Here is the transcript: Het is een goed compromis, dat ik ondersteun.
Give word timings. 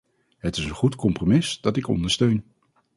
Het 0.37 0.57
is 0.57 0.63
een 0.65 0.69
goed 0.75 0.95
compromis, 0.95 1.59
dat 1.61 1.77
ik 1.77 1.87
ondersteun. 1.87 2.45